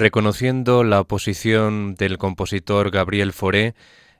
Reconociendo 0.00 0.82
la 0.82 1.04
posición 1.04 1.94
del 1.94 2.16
compositor 2.16 2.90
Gabriel 2.90 3.34
Fauré 3.34 3.74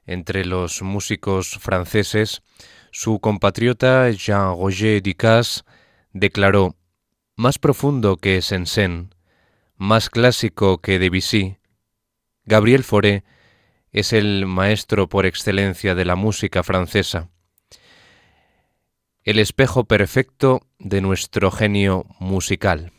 entre 0.04 0.44
los 0.44 0.82
músicos 0.82 1.56
franceses, 1.58 2.42
su 2.90 3.18
compatriota 3.18 4.10
Jean-Roger 4.10 5.02
Ducasse 5.02 5.62
declaró 6.12 6.76
más 7.34 7.58
profundo 7.58 8.18
que 8.18 8.42
Sensen, 8.42 9.14
más 9.74 10.10
clásico 10.10 10.82
que 10.82 10.98
Debussy, 10.98 11.56
Gabriel 12.44 12.84
Fauré 12.84 13.24
es 13.90 14.12
el 14.12 14.44
maestro 14.44 15.08
por 15.08 15.24
excelencia 15.24 15.94
de 15.94 16.04
la 16.04 16.14
música 16.14 16.62
francesa, 16.62 17.30
el 19.24 19.38
espejo 19.38 19.84
perfecto 19.84 20.60
de 20.78 21.00
nuestro 21.00 21.50
genio 21.50 22.04
musical. 22.18 22.92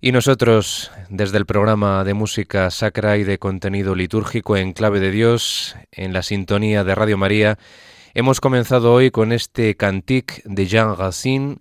Y 0.00 0.12
nosotros, 0.12 0.92
desde 1.08 1.38
el 1.38 1.46
programa 1.46 2.04
de 2.04 2.14
música 2.14 2.70
sacra 2.70 3.16
y 3.16 3.24
de 3.24 3.38
contenido 3.38 3.96
litúrgico 3.96 4.56
en 4.56 4.72
clave 4.72 5.00
de 5.00 5.10
Dios, 5.10 5.74
en 5.90 6.12
la 6.12 6.22
sintonía 6.22 6.84
de 6.84 6.94
Radio 6.94 7.18
María, 7.18 7.58
hemos 8.14 8.40
comenzado 8.40 8.92
hoy 8.92 9.10
con 9.10 9.32
este 9.32 9.76
cantique 9.76 10.40
de 10.44 10.66
Jean 10.68 10.96
Racine, 10.96 11.56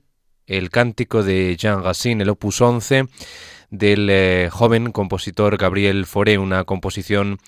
el 0.46 0.70
cántico 0.70 1.24
de 1.24 1.58
Jean 1.58 1.84
Racine, 1.84 2.22
el 2.22 2.30
opus 2.30 2.62
11, 2.62 3.06
del 3.72 4.08
eh, 4.12 4.50
joven 4.52 4.92
compositor 4.92 5.58
Gabriel 5.58 6.06
Fauré, 6.06 6.38
una 6.38 6.64
composición 6.64 7.40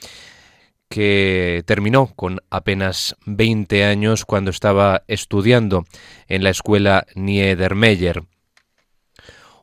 que 0.89 1.61
terminó 1.67 2.07
con 2.15 2.39
apenas 2.49 3.15
20 3.27 3.85
años 3.85 4.25
cuando 4.25 4.49
estaba 4.49 5.03
estudiando 5.07 5.85
en 6.27 6.43
la 6.43 6.49
escuela 6.49 7.05
Niedermeyer 7.13 8.23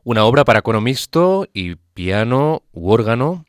una 0.07 0.23
obra 0.23 0.45
para 0.45 0.59
economisto 0.59 1.49
y 1.53 1.75
piano 1.75 2.63
u 2.71 2.91
órgano 2.91 3.43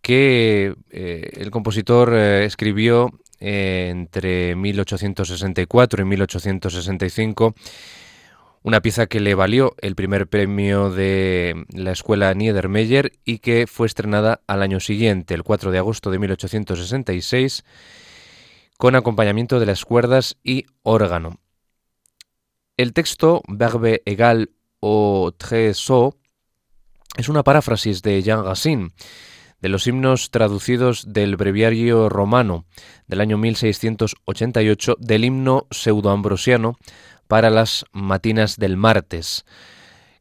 que 0.00 0.74
eh, 0.88 1.30
el 1.34 1.50
compositor 1.50 2.14
eh, 2.14 2.46
escribió 2.46 3.10
eh, 3.38 3.88
entre 3.90 4.56
1864 4.56 6.00
y 6.00 6.04
1865, 6.06 7.54
una 8.62 8.80
pieza 8.80 9.08
que 9.08 9.20
le 9.20 9.34
valió 9.34 9.74
el 9.82 9.94
primer 9.94 10.26
premio 10.26 10.88
de 10.88 11.66
la 11.68 11.92
escuela 11.92 12.32
Niedermeyer 12.32 13.12
y 13.26 13.40
que 13.40 13.66
fue 13.66 13.86
estrenada 13.86 14.40
al 14.46 14.62
año 14.62 14.80
siguiente, 14.80 15.34
el 15.34 15.42
4 15.42 15.70
de 15.70 15.78
agosto 15.80 16.10
de 16.10 16.18
1866, 16.18 17.62
con 18.78 18.96
acompañamiento 18.96 19.60
de 19.60 19.66
las 19.66 19.84
cuerdas 19.84 20.38
y 20.42 20.64
órgano. 20.82 21.40
El 22.78 22.94
texto, 22.94 23.42
Verbe 23.48 24.00
egal 24.06 24.48
o 24.80 25.32
so 25.74 26.16
es 27.16 27.28
una 27.28 27.42
paráfrasis 27.42 28.02
de 28.02 28.22
Jean 28.22 28.44
Racine, 28.44 28.90
de 29.60 29.68
los 29.68 29.86
himnos 29.86 30.30
traducidos 30.30 31.12
del 31.12 31.36
breviario 31.36 32.08
romano 32.08 32.64
del 33.06 33.20
año 33.20 33.36
1688 33.36 34.96
del 34.98 35.24
himno 35.24 35.66
pseudoambrosiano 35.70 36.78
para 37.28 37.50
las 37.50 37.84
matinas 37.92 38.56
del 38.56 38.76
martes, 38.76 39.44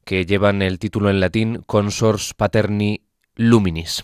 que 0.04 0.26
llevan 0.26 0.62
el 0.62 0.78
título 0.78 1.10
en 1.10 1.20
latín 1.20 1.64
Consors 1.66 2.34
Paterni 2.34 3.02
Luminis. 3.36 4.04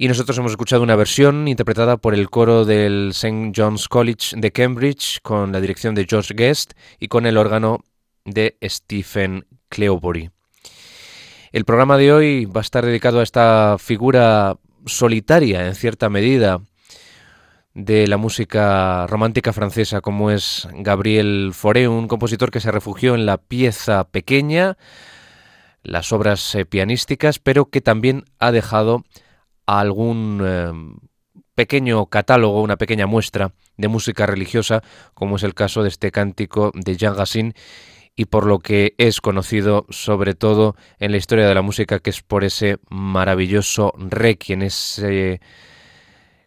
Y 0.00 0.06
nosotros 0.06 0.38
hemos 0.38 0.52
escuchado 0.52 0.82
una 0.82 0.94
versión 0.96 1.48
interpretada 1.48 1.96
por 1.96 2.14
el 2.14 2.30
coro 2.30 2.64
del 2.64 3.08
St. 3.10 3.52
John's 3.54 3.88
College 3.88 4.36
de 4.36 4.52
Cambridge 4.52 5.20
con 5.22 5.50
la 5.50 5.60
dirección 5.60 5.96
de 5.96 6.06
George 6.08 6.34
Guest 6.34 6.74
y 7.00 7.08
con 7.08 7.26
el 7.26 7.36
órgano 7.36 7.80
de 8.30 8.56
Stephen 8.62 9.46
Cleobury. 9.68 10.30
El 11.50 11.64
programa 11.64 11.96
de 11.96 12.12
hoy 12.12 12.44
va 12.44 12.60
a 12.60 12.62
estar 12.62 12.84
dedicado 12.84 13.20
a 13.20 13.22
esta 13.22 13.76
figura 13.78 14.56
solitaria, 14.84 15.66
en 15.66 15.74
cierta 15.74 16.08
medida, 16.08 16.60
de 17.74 18.06
la 18.06 18.16
música 18.16 19.06
romántica 19.06 19.52
francesa, 19.52 20.00
como 20.00 20.30
es 20.30 20.68
Gabriel 20.72 21.52
Fauré, 21.54 21.88
un 21.88 22.08
compositor 22.08 22.50
que 22.50 22.60
se 22.60 22.72
refugió 22.72 23.14
en 23.14 23.24
la 23.24 23.38
pieza 23.38 24.04
pequeña, 24.04 24.76
las 25.82 26.12
obras 26.12 26.54
eh, 26.54 26.66
pianísticas, 26.66 27.38
pero 27.38 27.70
que 27.70 27.80
también 27.80 28.24
ha 28.38 28.52
dejado 28.52 29.04
algún 29.64 30.42
eh, 30.44 30.72
pequeño 31.54 32.06
catálogo, 32.06 32.62
una 32.62 32.76
pequeña 32.76 33.06
muestra 33.06 33.52
de 33.76 33.88
música 33.88 34.26
religiosa, 34.26 34.82
como 35.14 35.36
es 35.36 35.44
el 35.44 35.54
caso 35.54 35.82
de 35.82 35.88
este 35.88 36.10
cántico 36.10 36.72
de 36.74 36.96
Jean 36.96 37.16
Gassin 37.16 37.54
y 38.18 38.24
por 38.24 38.46
lo 38.46 38.58
que 38.58 38.96
es 38.98 39.20
conocido 39.20 39.86
sobre 39.90 40.34
todo 40.34 40.74
en 40.98 41.12
la 41.12 41.18
historia 41.18 41.46
de 41.46 41.54
la 41.54 41.62
música, 41.62 42.00
que 42.00 42.10
es 42.10 42.20
por 42.20 42.42
ese 42.42 42.78
maravilloso 42.90 43.94
requiem, 43.96 44.62
ese 44.62 45.40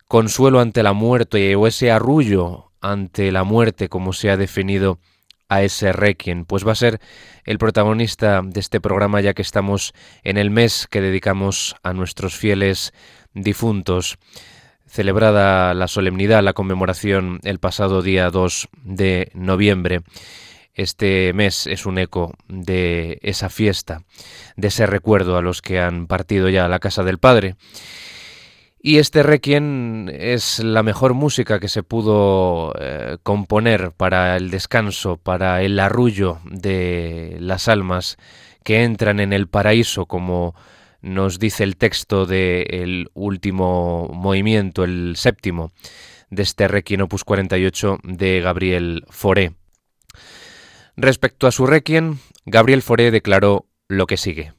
consuelo 0.10 0.60
ante 0.60 0.84
la 0.84 0.92
muerte 0.92 1.56
o 1.56 1.68
ese 1.68 1.90
arrullo 1.90 2.74
ante 2.82 3.32
la 3.32 3.46
muerte, 3.46 3.88
como 3.88 4.12
se 4.12 4.30
ha 4.30 4.36
definido 4.36 5.00
a 5.48 5.64
ese 5.64 5.94
requiem, 5.94 6.44
pues 6.44 6.68
va 6.68 6.74
a 6.74 6.76
ser 6.76 7.00
el 7.46 7.58
protagonista 7.58 8.42
de 8.44 8.60
este 8.60 8.82
programa 8.82 9.22
ya 9.22 9.34
que 9.34 9.42
estamos 9.42 9.94
en 10.24 10.38
el 10.38 10.50
mes 10.50 10.88
que 10.92 11.00
dedicamos 11.00 11.78
a 11.84 11.94
nuestros 11.94 12.36
fieles 12.36 12.92
difuntos. 13.34 14.18
Celebrada 14.86 15.74
la 15.74 15.88
solemnidad, 15.88 16.44
la 16.44 16.52
conmemoración 16.52 17.40
el 17.44 17.60
pasado 17.60 18.02
día 18.02 18.30
2 18.30 18.68
de 18.84 19.32
noviembre. 19.34 20.02
Este 20.74 21.34
mes 21.34 21.68
es 21.68 21.86
un 21.86 21.98
eco 21.98 22.34
de 22.48 23.20
esa 23.22 23.50
fiesta, 23.50 24.04
de 24.56 24.70
ese 24.70 24.86
recuerdo 24.86 25.38
a 25.38 25.42
los 25.42 25.62
que 25.62 25.80
han 25.80 26.08
partido 26.08 26.50
ya 26.50 26.66
a 26.66 26.70
la 26.70 26.80
casa 26.80 27.04
del 27.04 27.18
Padre. 27.18 27.56
Y 28.84 28.98
este 28.98 29.22
requiem 29.22 30.10
es 30.10 30.60
la 30.60 30.82
mejor 30.82 31.14
música 31.14 31.60
que 31.60 31.68
se 31.68 31.84
pudo 31.84 32.74
eh, 32.80 33.18
componer 33.22 33.92
para 33.92 34.36
el 34.38 34.50
descanso, 34.50 35.18
para 35.18 35.62
el 35.62 35.80
arrullo 35.80 36.40
de 36.46 37.38
las 37.40 37.68
almas 37.68 38.18
que 38.64 38.84
entran 38.84 39.20
en 39.20 39.34
el 39.34 39.48
paraíso, 39.48 40.08
como 40.08 40.56
nos 41.02 41.38
dice 41.38 41.64
el 41.64 41.78
texto 41.78 42.26
del 42.26 43.10
último 43.14 44.10
movimiento, 44.14 44.84
el 44.84 45.16
séptimo, 45.16 45.72
de 46.32 46.44
este 46.44 46.68
requiem 46.68 47.02
opus 47.02 47.24
48 47.24 48.00
de 48.04 48.42
Gabriel 48.42 49.06
Fauré. 49.10 49.61
Respecto 50.98 51.48
a 51.48 51.52
su 51.52 51.66
requiem, 51.66 52.18
Gabriel 52.46 52.82
Fauré 52.82 53.12
declaró 53.12 53.68
lo 53.88 54.08
que 54.08 54.18
sigue. 54.18 54.54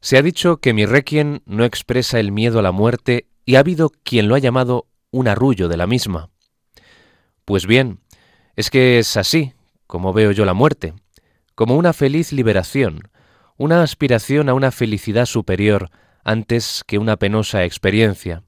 Se 0.00 0.18
ha 0.18 0.22
dicho 0.22 0.58
que 0.58 0.72
mi 0.72 0.86
requiem 0.86 1.40
no 1.46 1.64
expresa 1.64 2.20
el 2.20 2.32
miedo 2.32 2.58
a 2.58 2.62
la 2.62 2.72
muerte 2.72 3.26
y 3.44 3.56
ha 3.56 3.60
habido 3.60 3.90
quien 4.02 4.28
lo 4.28 4.34
ha 4.34 4.38
llamado 4.38 4.86
un 5.10 5.28
arrullo 5.28 5.68
de 5.68 5.76
la 5.76 5.86
misma. 5.86 6.30
Pues 7.44 7.66
bien, 7.66 8.00
es 8.56 8.70
que 8.70 8.98
es 8.98 9.16
así 9.16 9.54
como 9.86 10.12
veo 10.12 10.32
yo 10.32 10.44
la 10.44 10.54
muerte, 10.54 10.94
como 11.54 11.76
una 11.76 11.92
feliz 11.92 12.32
liberación, 12.32 13.08
una 13.56 13.82
aspiración 13.82 14.48
a 14.48 14.54
una 14.54 14.70
felicidad 14.70 15.26
superior 15.26 15.90
antes 16.24 16.82
que 16.86 16.98
una 16.98 17.16
penosa 17.16 17.64
experiencia. 17.64 18.42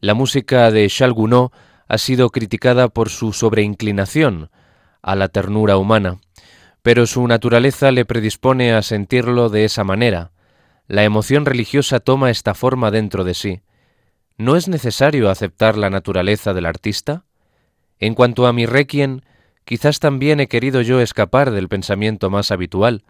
La 0.00 0.14
música 0.14 0.70
de 0.70 0.88
Charles 0.88 1.16
Gounod 1.16 1.50
ha 1.88 1.98
sido 1.98 2.30
criticada 2.30 2.88
por 2.88 3.10
su 3.10 3.32
sobreinclinación, 3.32 4.50
a 5.06 5.14
la 5.14 5.28
ternura 5.28 5.76
humana, 5.78 6.18
pero 6.82 7.06
su 7.06 7.26
naturaleza 7.28 7.92
le 7.92 8.04
predispone 8.04 8.74
a 8.74 8.82
sentirlo 8.82 9.48
de 9.48 9.64
esa 9.64 9.84
manera. 9.84 10.32
La 10.88 11.04
emoción 11.04 11.46
religiosa 11.46 12.00
toma 12.00 12.28
esta 12.30 12.54
forma 12.54 12.90
dentro 12.90 13.22
de 13.22 13.34
sí. 13.34 13.60
¿No 14.36 14.56
es 14.56 14.66
necesario 14.66 15.30
aceptar 15.30 15.78
la 15.78 15.90
naturaleza 15.90 16.54
del 16.54 16.66
artista? 16.66 17.24
En 18.00 18.14
cuanto 18.14 18.48
a 18.48 18.52
mi 18.52 18.66
requiem, 18.66 19.20
quizás 19.64 20.00
también 20.00 20.40
he 20.40 20.48
querido 20.48 20.82
yo 20.82 21.00
escapar 21.00 21.52
del 21.52 21.68
pensamiento 21.68 22.28
más 22.28 22.50
habitual, 22.50 23.04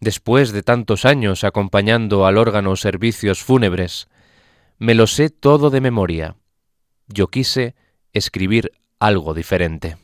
después 0.00 0.52
de 0.52 0.62
tantos 0.62 1.04
años 1.04 1.42
acompañando 1.42 2.26
al 2.26 2.38
órgano 2.38 2.76
servicios 2.76 3.42
fúnebres. 3.42 4.08
Me 4.78 4.94
lo 4.94 5.08
sé 5.08 5.30
todo 5.30 5.70
de 5.70 5.80
memoria. 5.80 6.36
Yo 7.08 7.26
quise 7.26 7.74
escribir 8.12 8.70
algo 9.00 9.34
diferente. 9.34 10.03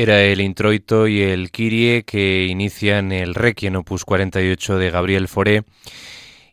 Era 0.00 0.22
el 0.22 0.40
introito 0.40 1.08
y 1.08 1.22
el 1.22 1.50
Kyrie 1.50 2.04
que 2.04 2.46
inician 2.46 3.10
el 3.10 3.34
Requiem 3.34 3.74
opus 3.74 4.04
48 4.04 4.78
de 4.78 4.90
Gabriel 4.92 5.26
Fauré 5.26 5.64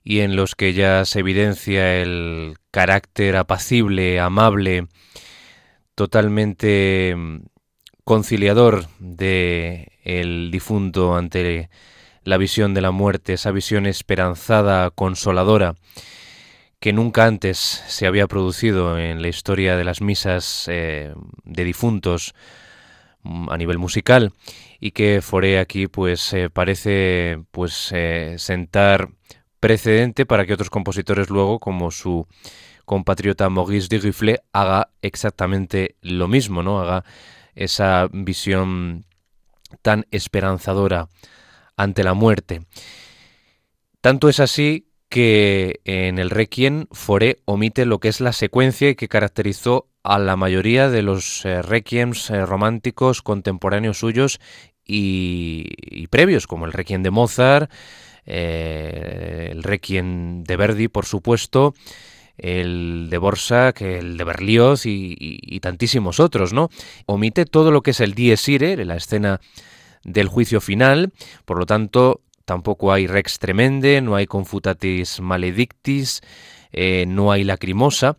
y 0.04 0.22
en 0.22 0.36
los 0.36 0.56
que 0.56 0.74
ya 0.74 1.06
se 1.06 1.20
evidencia 1.20 2.02
el 2.02 2.56
carácter 2.72 3.36
apacible, 3.36 4.20
amable, 4.20 4.88
totalmente 5.94 7.14
mm, 7.16 7.42
conciliador 8.04 8.88
de 8.98 9.92
el 10.04 10.50
difunto 10.50 11.16
ante 11.16 11.70
la 12.24 12.38
visión 12.38 12.74
de 12.74 12.82
la 12.82 12.90
muerte, 12.90 13.34
esa 13.34 13.52
visión 13.52 13.86
esperanzada, 13.86 14.90
consoladora, 14.90 15.76
que 16.80 16.94
nunca 16.94 17.28
antes 17.28 17.60
se 17.60 18.08
había 18.08 18.26
producido 18.26 18.98
en 18.98 19.22
la 19.22 19.28
historia 19.28 19.78
de 19.78 19.84
las 19.84 20.02
misas 20.02 20.66
eh, 20.68 21.14
de 21.44 21.64
difuntos 21.64 22.34
a 23.50 23.58
nivel 23.58 23.78
musical 23.78 24.34
y 24.80 24.92
que 24.92 25.22
Foré 25.22 25.60
aquí 25.60 25.88
pues 25.88 26.34
eh, 26.34 26.50
parece 26.50 27.42
pues 27.52 27.92
eh, 27.94 28.36
sentar 28.38 29.10
precedente 29.60 30.26
para 30.26 30.46
que 30.46 30.54
otros 30.54 30.70
compositores 30.70 31.30
luego 31.30 31.60
como 31.60 31.92
su 31.92 32.28
compatriota 32.86 33.50
Maurice 33.50 33.88
de 33.90 34.42
haga 34.54 34.92
exactamente 35.02 35.96
lo 36.02 36.28
mismo, 36.28 36.62
¿no? 36.62 36.80
Haga 36.80 37.04
esa 37.56 38.08
visión 38.12 39.06
tan 39.82 40.06
esperanzadora 40.12 41.10
ante 41.76 42.04
la 42.04 42.14
muerte. 42.14 42.62
Tanto 44.02 44.30
es 44.30 44.40
así 44.40 44.88
que 45.10 45.82
en 45.86 46.20
el 46.20 46.30
Requiem 46.30 46.86
Foré 46.92 47.42
omite 47.46 47.86
lo 47.86 48.00
que 48.00 48.10
es 48.10 48.22
la 48.22 48.34
secuencia 48.34 48.94
que 48.96 49.08
caracterizó 49.08 49.88
a 50.06 50.20
la 50.20 50.36
mayoría 50.36 50.90
de 50.90 51.02
los 51.02 51.44
eh, 51.46 51.64
requiems 51.64 52.30
eh, 52.30 52.46
románticos 52.46 53.24
contemporáneos 53.24 53.98
suyos 53.98 54.40
y, 54.88 56.06
previos, 56.12 56.46
como 56.46 56.68
el 56.68 56.74
requiem 56.74 57.02
de 57.02 57.10
Mozart, 57.10 57.72
eh, 58.28 59.50
el 59.52 59.64
requiem 59.64 60.44
de 60.44 60.56
Verdi, 60.58 60.88
por 60.90 61.08
supuesto, 61.08 61.74
el 62.38 63.08
de 63.10 63.18
Borsak, 63.18 63.82
el 63.82 64.18
de 64.18 64.24
Berlioz 64.24 64.86
y, 64.86 65.60
tantísimos 65.60 66.20
otros, 66.20 66.54
¿no? 66.54 66.70
Omite 67.08 67.46
todo 67.46 67.72
lo 67.72 67.82
que 67.82 67.92
es 67.92 68.00
el 68.00 68.14
dies 68.14 68.48
irae, 68.48 68.86
la 68.86 68.98
escena 68.98 69.42
del 70.04 70.28
juicio 70.28 70.62
final, 70.62 71.14
por 71.46 71.58
lo 71.58 71.66
tanto, 71.66 72.22
tampoco 72.46 72.94
hay 72.94 73.08
rex 73.08 73.40
tremende, 73.40 74.02
no 74.02 74.16
hay 74.16 74.28
confutatis 74.28 75.20
maledictis, 75.20 76.22
no 77.08 77.32
hay 77.32 77.44
lacrimosa, 77.44 78.18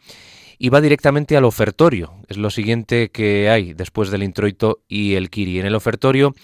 y 0.58 0.68
va 0.68 0.80
directamente 0.80 1.36
al 1.36 1.44
ofertorio. 1.44 2.14
Es 2.28 2.36
lo 2.36 2.50
siguiente 2.50 3.10
que 3.10 3.50
hay 3.50 3.74
después 3.74 4.10
del 4.10 4.22
introito 4.22 4.80
y 4.88 5.14
el 5.14 5.30
kiri. 5.30 5.58
En 5.60 5.66
el 5.66 5.74
ofertorio 5.74 6.34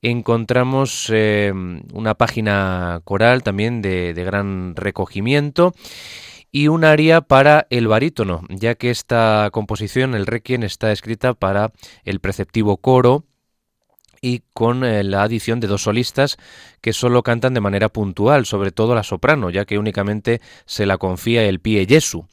encontramos 0.00 1.08
eh, 1.12 1.52
una 1.92 2.14
página 2.14 3.00
coral 3.04 3.42
también 3.42 3.82
de, 3.82 4.14
de 4.14 4.24
gran 4.24 4.74
recogimiento 4.76 5.74
y 6.50 6.68
un 6.68 6.84
aria 6.84 7.22
para 7.22 7.66
el 7.70 7.88
barítono, 7.88 8.42
ya 8.50 8.74
que 8.74 8.90
esta 8.90 9.48
composición, 9.52 10.14
el 10.14 10.26
requiem, 10.26 10.64
está 10.64 10.92
escrita 10.92 11.32
para 11.32 11.72
el 12.04 12.20
preceptivo 12.20 12.76
coro 12.76 13.24
y 14.24 14.42
con 14.54 14.84
eh, 14.84 15.02
la 15.02 15.24
adición 15.24 15.58
de 15.60 15.66
dos 15.66 15.82
solistas 15.82 16.38
que 16.80 16.92
solo 16.92 17.24
cantan 17.24 17.54
de 17.54 17.60
manera 17.60 17.88
puntual, 17.88 18.46
sobre 18.46 18.70
todo 18.70 18.94
la 18.94 19.02
soprano, 19.02 19.50
ya 19.50 19.64
que 19.64 19.78
únicamente 19.78 20.40
se 20.64 20.86
la 20.86 20.96
confía 20.96 21.42
el 21.44 21.60
pie 21.60 21.84
Jesu. 21.86 22.26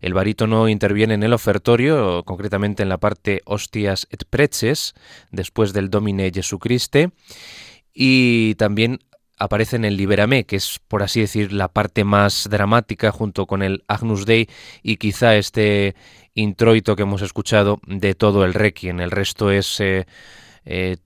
El 0.00 0.12
barítono 0.12 0.68
interviene 0.68 1.14
en 1.14 1.22
el 1.22 1.32
ofertorio, 1.32 2.24
concretamente 2.24 2.82
en 2.82 2.88
la 2.88 2.98
parte 2.98 3.42
Hostias 3.46 4.08
et 4.10 4.24
Preces, 4.28 4.94
después 5.30 5.72
del 5.72 5.88
Domine 5.88 6.32
Jesucriste, 6.34 7.12
y 7.94 8.56
también 8.56 8.98
aparece 9.38 9.76
en 9.76 9.84
el 9.84 9.96
Liberame, 9.96 10.46
que 10.46 10.56
es, 10.56 10.80
por 10.88 11.04
así 11.04 11.20
decir, 11.20 11.52
la 11.52 11.68
parte 11.68 12.02
más 12.02 12.48
dramática 12.50 13.12
junto 13.12 13.46
con 13.46 13.62
el 13.62 13.84
Agnus 13.86 14.26
Dei 14.26 14.48
y 14.82 14.96
quizá 14.96 15.36
este 15.36 15.94
introito 16.34 16.96
que 16.96 17.02
hemos 17.02 17.22
escuchado 17.22 17.80
de 17.86 18.14
todo 18.14 18.44
el 18.44 18.52
Requiem. 18.52 19.00
El 19.00 19.10
resto 19.10 19.50
es 19.50 19.78
eh, 19.80 20.06
eh, 20.64 20.96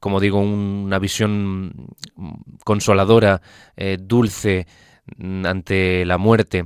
como 0.00 0.20
digo, 0.20 0.40
una 0.40 0.98
visión 0.98 1.88
consoladora, 2.64 3.40
eh, 3.76 3.98
dulce 4.00 4.66
mm, 5.16 5.46
ante 5.46 6.04
la 6.04 6.18
muerte. 6.18 6.64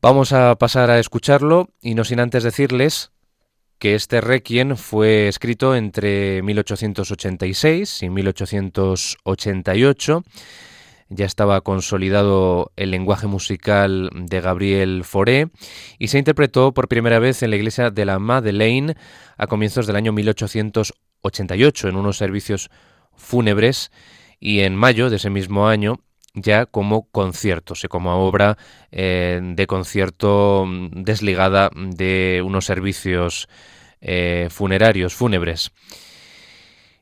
Vamos 0.00 0.32
a 0.32 0.54
pasar 0.56 0.90
a 0.90 1.00
escucharlo 1.00 1.70
y 1.82 1.94
no 1.94 2.04
sin 2.04 2.20
antes 2.20 2.44
decirles 2.44 3.10
que 3.78 3.94
este 3.94 4.20
requiem 4.20 4.76
fue 4.76 5.28
escrito 5.28 5.74
entre 5.74 6.42
1886 6.42 8.02
y 8.02 8.10
1888. 8.10 10.24
Ya 11.10 11.24
estaba 11.24 11.62
consolidado 11.62 12.70
el 12.76 12.90
lenguaje 12.90 13.26
musical 13.26 14.10
de 14.14 14.40
Gabriel 14.40 15.04
Fauré 15.04 15.48
y 15.98 16.08
se 16.08 16.18
interpretó 16.18 16.74
por 16.74 16.88
primera 16.88 17.18
vez 17.18 17.42
en 17.42 17.50
la 17.50 17.56
iglesia 17.56 17.90
de 17.90 18.04
la 18.04 18.18
Madeleine 18.18 18.94
a 19.36 19.46
comienzos 19.46 19.86
del 19.86 19.96
año 19.96 20.12
1888 20.12 21.07
88 21.22 21.88
en 21.88 21.96
unos 21.96 22.16
servicios 22.16 22.70
fúnebres 23.14 23.90
y 24.40 24.60
en 24.60 24.76
mayo 24.76 25.10
de 25.10 25.16
ese 25.16 25.30
mismo 25.30 25.68
año 25.68 26.00
ya 26.34 26.66
como 26.66 27.08
concierto, 27.10 27.74
o 27.74 27.88
como 27.88 28.14
obra 28.26 28.56
eh, 28.90 29.40
de 29.42 29.66
concierto 29.66 30.64
mm, 30.66 31.02
desligada 31.02 31.70
de 31.74 32.42
unos 32.44 32.64
servicios 32.64 33.48
eh, 34.00 34.48
funerarios, 34.50 35.14
fúnebres. 35.14 35.72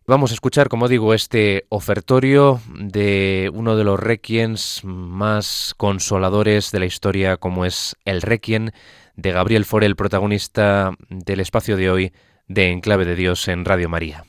Vamos 0.09 0.31
a 0.31 0.35
escuchar, 0.35 0.69
como 0.69 0.87
digo, 0.87 1.15
este 1.15 1.67
ofertorio 1.69 2.61
de 2.79 3.51
uno 3.53 3.77
de 3.77 3.83
los 3.83 3.99
requiems 3.99 4.83
más 4.85 5.75
consoladores 5.77 6.71
de 6.71 6.79
la 6.79 6.87
historia, 6.87 7.39
como 7.39 7.65
es 7.65 7.97
el 8.05 8.23
requiem 8.23 8.71
de 9.17 9.33
Gabriel 9.33 9.65
Forel, 9.65 9.97
protagonista 9.97 10.93
del 11.09 11.41
espacio 11.41 11.77
de 11.77 11.91
hoy 11.91 12.13
de 12.49 12.71
Enclave 12.71 13.05
de 13.05 13.17
Dios 13.17 13.49
en 13.49 13.65
Radio 13.65 13.89
María. 13.89 14.25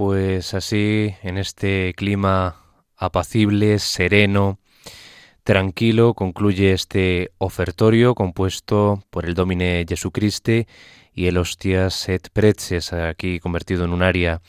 Pues 0.00 0.54
así, 0.54 1.14
en 1.22 1.36
este 1.36 1.92
clima 1.94 2.56
apacible, 2.96 3.78
sereno, 3.78 4.58
tranquilo, 5.44 6.14
concluye 6.14 6.72
este 6.72 7.32
ofertorio 7.36 8.14
compuesto 8.14 9.04
por 9.10 9.26
el 9.26 9.34
Domine 9.34 9.84
Jesucriste 9.86 10.66
y 11.12 11.26
el 11.26 11.36
Hostias 11.36 12.08
et 12.08 12.30
Preces, 12.30 12.94
aquí 12.94 13.40
convertido 13.40 13.84
en 13.84 13.92
un 13.92 14.02
área, 14.02 14.40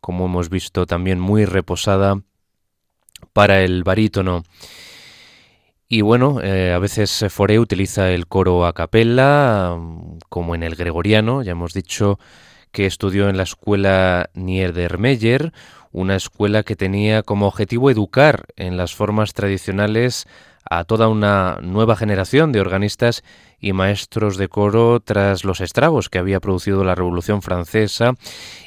como 0.00 0.24
hemos 0.24 0.48
visto, 0.48 0.86
también 0.86 1.20
muy 1.20 1.44
reposada 1.44 2.22
para 3.34 3.60
el 3.60 3.84
barítono. 3.84 4.44
Y 5.88 6.00
bueno, 6.00 6.40
eh, 6.42 6.72
a 6.72 6.78
veces 6.78 7.22
Foré 7.28 7.58
utiliza 7.58 8.12
el 8.12 8.28
coro 8.28 8.64
a 8.64 8.72
capella, 8.72 9.76
como 10.30 10.54
en 10.54 10.62
el 10.62 10.74
gregoriano, 10.74 11.42
ya 11.42 11.52
hemos 11.52 11.74
dicho 11.74 12.18
que 12.76 12.84
estudió 12.84 13.30
en 13.30 13.38
la 13.38 13.44
escuela 13.44 14.28
Niedermeyer, 14.34 15.54
una 15.92 16.14
escuela 16.14 16.62
que 16.62 16.76
tenía 16.76 17.22
como 17.22 17.46
objetivo 17.46 17.90
educar 17.90 18.44
en 18.54 18.76
las 18.76 18.94
formas 18.94 19.32
tradicionales 19.32 20.26
a 20.68 20.84
toda 20.84 21.08
una 21.08 21.56
nueva 21.62 21.96
generación 21.96 22.52
de 22.52 22.60
organistas 22.60 23.24
y 23.58 23.72
maestros 23.72 24.36
de 24.36 24.48
coro 24.48 25.00
tras 25.00 25.42
los 25.42 25.62
estragos 25.62 26.10
que 26.10 26.18
había 26.18 26.38
producido 26.38 26.84
la 26.84 26.94
Revolución 26.94 27.40
Francesa 27.40 28.12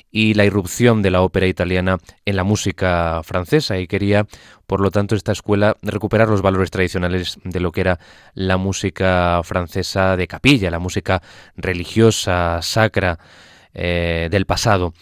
y 0.10 0.34
la 0.34 0.46
irrupción 0.46 1.04
de 1.04 1.12
la 1.12 1.22
ópera 1.22 1.46
italiana 1.46 2.00
en 2.26 2.36
la 2.36 2.44
música 2.44 3.22
francesa 3.24 3.78
y 3.78 3.86
quería, 3.86 4.26
por 4.66 4.82
lo 4.82 4.90
tanto, 4.90 5.14
esta 5.14 5.34
escuela 5.34 5.78
recuperar 5.84 6.30
los 6.30 6.42
valores 6.42 6.72
tradicionales 6.72 7.38
de 7.44 7.60
lo 7.60 7.72
que 7.72 7.82
era 7.82 8.00
la 8.34 8.58
música 8.58 9.40
francesa 9.44 10.18
de 10.18 10.26
capilla, 10.26 10.72
la 10.72 10.80
música 10.80 11.22
religiosa, 11.56 12.60
sacra 12.64 13.20
eh, 13.74 14.28
del 14.32 14.46
pasado. 14.46 14.94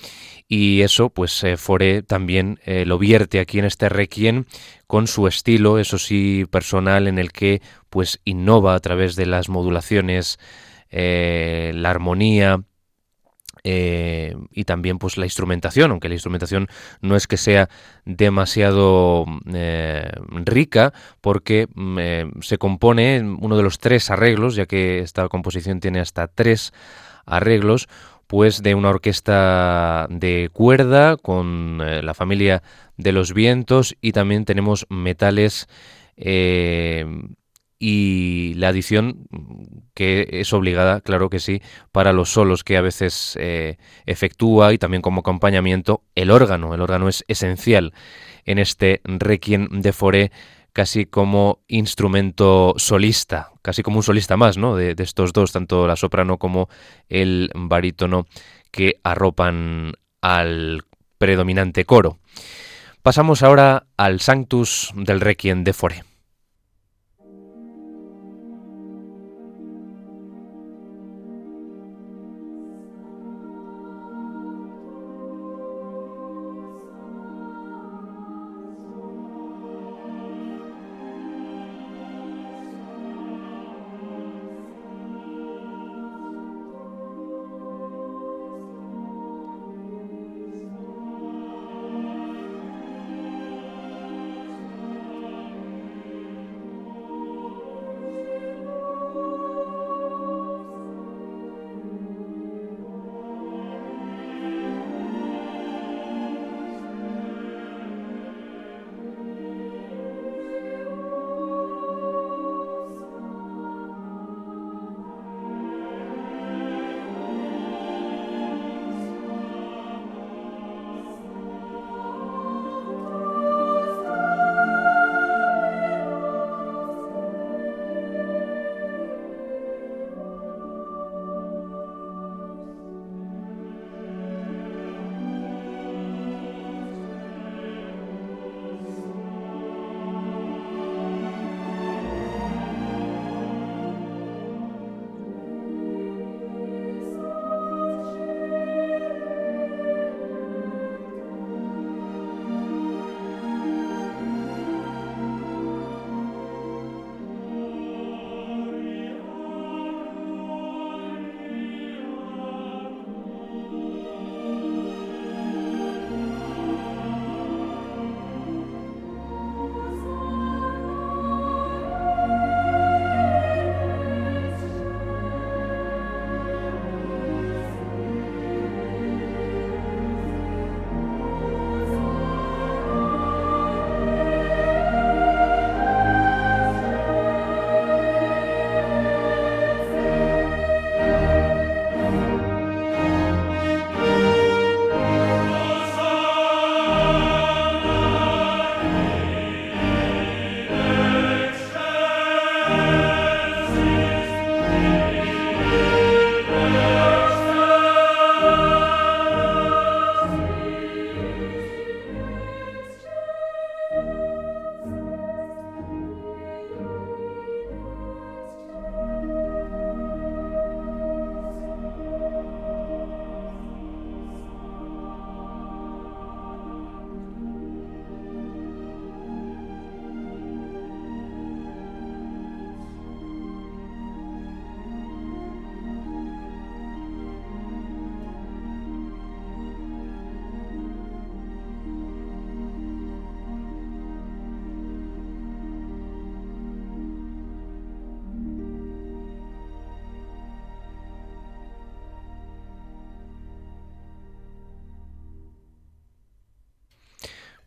Y 0.48 0.82
eso, 0.82 1.10
pues 1.10 1.44
eh, 1.44 1.58
Foré 1.58 2.04
también 2.04 2.60
eh, 2.64 2.86
lo 2.86 2.98
vierte 2.98 3.40
aquí 3.40 3.60
en 3.60 3.66
este 3.66 3.90
requiem 3.90 4.46
con 4.88 5.08
su 5.08 5.28
estilo, 5.28 5.78
eso 5.78 5.98
sí, 5.98 6.46
personal, 6.50 7.08
en 7.08 7.20
el 7.20 7.34
que 7.34 7.62
pues 7.90 8.22
innova 8.24 8.74
a 8.74 8.80
través 8.80 9.18
de 9.18 9.26
las 9.26 9.50
modulaciones, 9.50 10.40
eh, 10.90 11.74
la 11.76 11.90
armonía, 11.90 12.62
y 13.70 14.64
también 14.64 14.98
pues 14.98 15.18
la 15.18 15.26
instrumentación, 15.26 15.92
aunque 15.92 16.08
la 16.08 16.16
instrumentación 16.16 16.70
no 17.02 17.18
es 17.18 17.28
que 17.28 17.36
sea 17.36 17.68
demasiado 18.06 19.26
rica, 20.46 20.94
porque 21.20 21.68
mm, 21.76 22.40
se 22.40 22.58
compone 22.60 23.20
uno 23.22 23.58
de 23.58 23.64
los 23.64 23.80
tres 23.80 24.10
arreglos, 24.10 24.56
ya 24.56 24.68
que 24.68 25.00
esta 25.00 25.28
composición 25.28 25.82
tiene 25.82 26.00
hasta 26.00 26.30
tres 26.30 26.72
arreglos, 27.26 27.90
pues 28.28 28.62
de 28.62 28.76
una 28.76 28.90
orquesta 28.90 30.08
de 30.10 30.50
cuerda 30.54 31.18
con 31.18 31.82
eh, 31.82 32.04
la 32.04 32.14
familia 32.14 32.62
de 32.98 33.14
los 33.14 33.34
vientos 33.34 33.96
y 34.02 34.12
también 34.12 34.46
tenemos 34.46 34.86
metales 34.90 35.68
eh, 36.18 37.06
y 37.80 38.54
la 38.56 38.70
adición 38.70 39.28
que 39.94 40.28
es 40.32 40.52
obligada, 40.52 41.02
claro 41.02 41.30
que 41.30 41.40
sí, 41.40 41.62
para 41.92 42.12
los 42.12 42.30
solos 42.30 42.64
que 42.64 42.78
a 42.78 42.82
veces 42.82 43.38
eh, 43.40 43.78
efectúa 44.06 44.74
y 44.74 44.78
también 44.78 45.02
como 45.02 45.22
acompañamiento 45.22 46.04
el 46.16 46.32
órgano. 46.32 46.74
El 46.74 46.82
órgano 46.82 47.08
es 47.08 47.24
esencial 47.28 47.94
en 48.46 48.58
este 48.60 49.02
requiem 49.04 49.68
de 49.82 49.94
Foré 49.94 50.32
casi 50.78 51.08
como 51.08 51.64
instrumento 51.68 52.76
solista, 52.78 53.50
casi 53.64 53.82
como 53.82 53.98
un 53.98 54.04
solista 54.04 54.38
más, 54.38 54.60
¿no? 54.60 54.76
De, 54.76 54.94
estos 55.00 55.34
dos, 55.34 55.52
tanto 55.52 55.88
la 55.88 55.96
soprano 55.96 56.38
como 56.38 56.70
el 57.10 57.50
barítono 57.56 58.28
que 58.70 59.00
arropan 59.02 59.94
al 60.22 60.84
predominante 61.18 61.84
coro. 61.84 62.20
Pasamos 63.02 63.42
ahora 63.42 63.88
al 63.98 64.20
Sanctus 64.20 64.92
del 64.96 65.20
Requiem 65.20 65.64
de 65.64 65.74
Fore. 65.74 66.04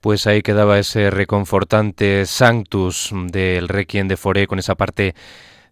Pues 0.01 0.27
ahí 0.27 0.41
quedaba 0.41 0.79
ese 0.79 1.11
reconfortante 1.11 2.25
Sanctus 2.25 3.11
del 3.27 3.69
Requiem 3.69 4.09
de 4.09 4.17
Foré 4.17 4.47
con 4.47 4.59
esa 4.59 4.75
parte 4.75 5.15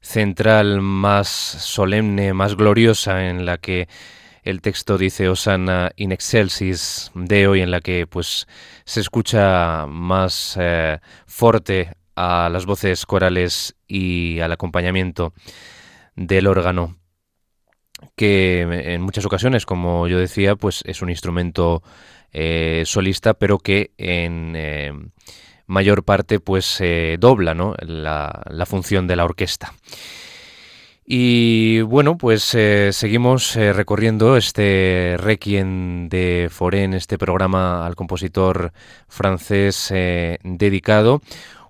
central 0.02 0.82
más 0.82 1.28
solemne, 1.28 2.34
más 2.34 2.54
gloriosa 2.54 3.28
en 3.28 3.46
la 3.46 3.56
que 3.56 3.88
el 4.42 4.60
texto 4.60 4.98
dice 4.98 5.30
Osana 5.30 5.92
in 5.96 6.12
excelsis 6.12 7.10
Deo 7.14 7.56
y 7.56 7.62
en 7.62 7.70
la 7.70 7.80
que 7.80 8.06
pues 8.06 8.46
se 8.84 9.00
escucha 9.00 9.86
más 9.86 10.56
eh, 10.60 10.98
fuerte 11.26 11.94
a 12.14 12.50
las 12.50 12.66
voces 12.66 13.06
corales 13.06 13.76
y 13.86 14.40
al 14.40 14.52
acompañamiento 14.52 15.32
del 16.16 16.48
órgano 16.48 16.98
que 18.14 18.60
en 18.60 19.00
muchas 19.00 19.24
ocasiones, 19.24 19.66
como 19.66 20.06
yo 20.06 20.18
decía, 20.18 20.54
pues 20.54 20.82
es 20.86 21.02
un 21.02 21.10
instrumento 21.10 21.82
eh, 22.32 22.82
solista, 22.84 23.34
pero 23.34 23.58
que 23.58 23.92
en 23.96 24.52
eh, 24.54 24.92
mayor 25.66 26.04
parte 26.04 26.40
pues 26.40 26.82
dobla 27.18 27.54
¿no? 27.54 27.74
la, 27.80 28.64
función 28.66 29.06
de 29.06 29.16
la 29.16 29.24
orquesta. 29.24 29.72
Y 31.10 31.80
bueno, 31.80 32.18
pues 32.18 32.54
eh, 32.54 32.90
seguimos 32.92 33.54
recorriendo 33.54 34.36
este 34.36 35.16
requiem 35.18 36.10
de 36.10 36.48
Forén, 36.50 36.92
este 36.92 37.16
programa 37.16 37.86
al 37.86 37.96
compositor 37.96 38.72
francés 39.08 39.88
dedicado, 39.90 41.22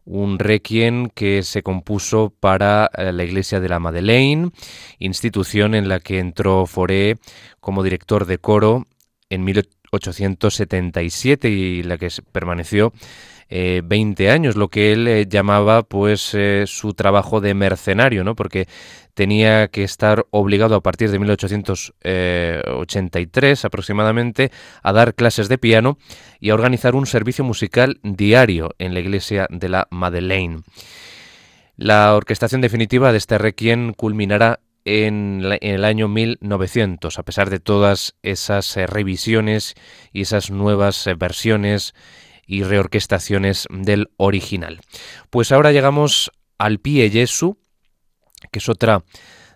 un 0.04 0.40
requiem 0.40 1.08
que 1.10 1.44
se 1.44 1.62
compuso 1.62 2.32
para 2.40 2.90
la 2.96 3.22
iglesia 3.22 3.60
de 3.60 3.68
la 3.68 3.78
Madeleine, 3.78 4.50
institución 4.98 5.76
en 5.76 5.88
la 5.88 6.00
que 6.00 6.18
entró 6.18 6.66
Foré 6.66 7.16
como 7.60 7.84
director 7.84 8.26
de 8.26 8.38
coro 8.38 8.86
en 9.30 9.44
1877 9.92 11.48
y 11.48 11.82
la 11.82 11.98
que 11.98 12.08
permaneció 12.32 12.92
20 13.50 14.24
eh, 14.24 14.30
años, 14.30 14.56
lo 14.56 14.68
que 14.68 14.92
él 14.92 15.08
eh, 15.08 15.26
llamaba 15.26 15.82
pues 15.82 16.34
eh, 16.34 16.64
su 16.66 16.92
trabajo 16.92 17.40
de 17.40 17.54
mercenario, 17.54 18.22
¿no? 18.22 18.36
Porque 18.36 18.68
tenía 19.14 19.68
que 19.68 19.84
estar 19.84 20.26
obligado 20.30 20.74
a 20.76 20.82
partir 20.82 21.10
de 21.10 21.18
1883 21.18 23.64
aproximadamente 23.64 24.52
a 24.82 24.92
dar 24.92 25.14
clases 25.14 25.48
de 25.48 25.56
piano 25.58 25.96
y 26.40 26.50
a 26.50 26.54
organizar 26.54 26.94
un 26.94 27.06
servicio 27.06 27.42
musical 27.42 27.98
diario 28.02 28.74
en 28.78 28.92
la 28.94 29.00
iglesia 29.00 29.48
de 29.50 29.70
la 29.70 29.88
Madeleine. 29.90 30.60
La 31.76 32.14
orquestación 32.14 32.60
definitiva 32.60 33.10
de 33.12 33.18
este 33.18 33.38
requiem 33.38 33.94
culminará 33.94 34.60
en, 34.88 35.44
el 35.60 35.84
año 35.84 36.08
1900, 36.08 37.18
a 37.18 37.22
pesar 37.22 37.50
de 37.50 37.60
todas 37.60 38.14
esas 38.22 38.74
eh, 38.76 38.86
revisiones 38.86 39.74
y 40.12 40.22
esas 40.22 40.50
nuevas 40.50 41.06
eh, 41.06 41.14
versiones 41.14 41.94
y 42.46 42.62
reorquestaciones 42.62 43.66
del 43.70 44.08
original. 44.16 44.80
Pues 45.28 45.52
ahora 45.52 45.72
llegamos 45.72 46.32
al 46.56 46.78
Pie 46.78 47.10
Jesu, 47.10 47.58
que 48.50 48.60
es 48.60 48.68
otra 48.70 49.04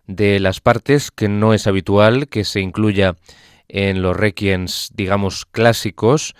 de 0.06 0.38
las 0.38 0.60
partes 0.60 1.10
que 1.10 1.28
no 1.28 1.54
es 1.54 1.66
habitual 1.66 2.28
que 2.28 2.44
se 2.44 2.60
incluya 2.60 3.16
en 3.68 4.02
los 4.02 4.14
requiems, 4.14 4.90
digamos, 4.94 5.46
clásicos, 5.46 6.34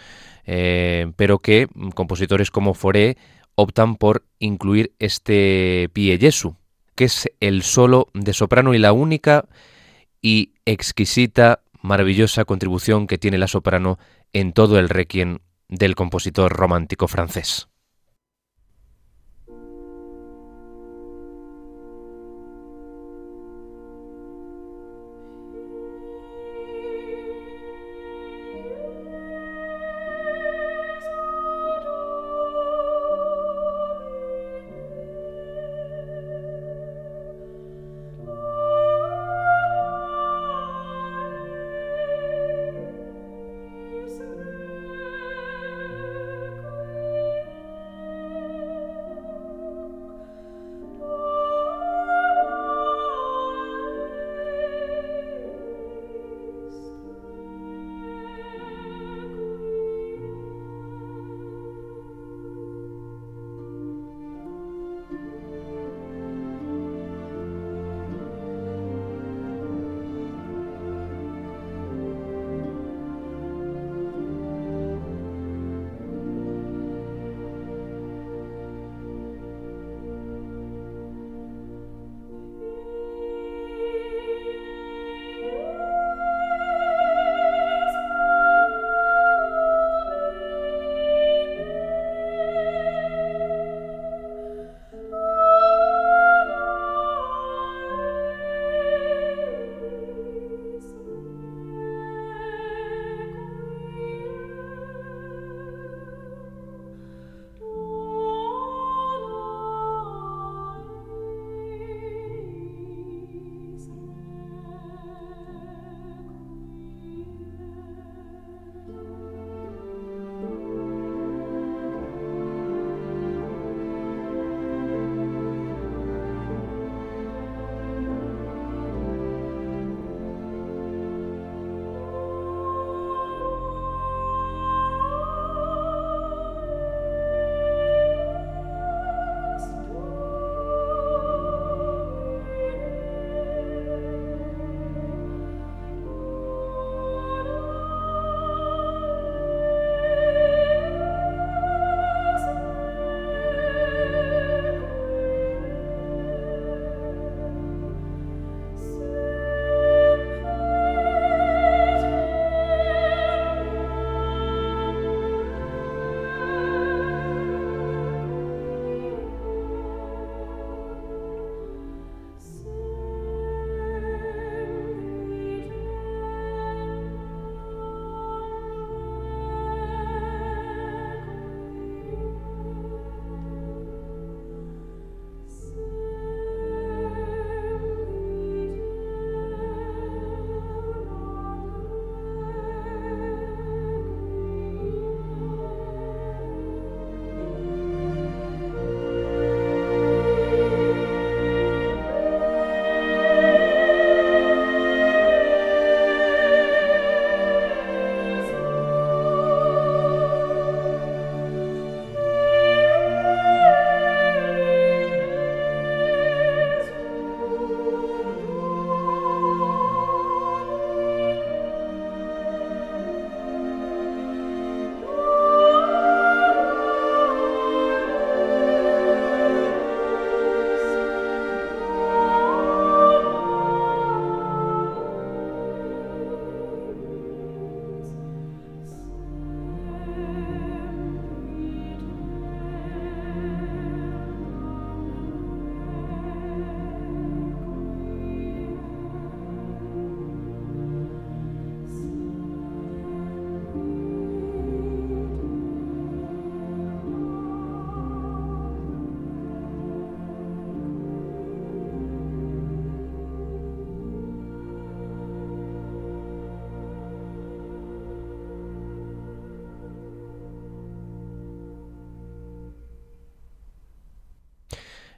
eh, 0.44 1.10
pero 1.16 1.38
que 1.38 1.66
compositores 1.94 2.50
como 2.50 2.74
Foré 2.74 3.16
optan 3.54 3.96
por 3.96 4.26
incluir 4.38 4.92
este 4.98 5.88
Pie 5.94 6.18
Jesu, 6.18 6.56
que 6.94 7.04
es 7.04 7.30
el 7.40 7.62
solo 7.62 8.08
de 8.14 8.32
soprano 8.32 8.74
y 8.74 8.78
la 8.78 8.92
única 8.92 9.46
y 10.20 10.52
exquisita, 10.64 11.62
maravillosa 11.80 12.44
contribución 12.44 13.06
que 13.06 13.18
tiene 13.18 13.38
la 13.38 13.48
soprano 13.48 13.98
en 14.32 14.52
todo 14.52 14.78
el 14.78 14.88
requiem 14.88 15.38
del 15.68 15.94
compositor 15.94 16.52
romántico 16.52 17.08
francés. 17.08 17.68